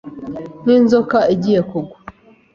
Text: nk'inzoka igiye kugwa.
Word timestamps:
nk'inzoka 0.61 1.19
igiye 1.33 1.61
kugwa. 1.69 1.97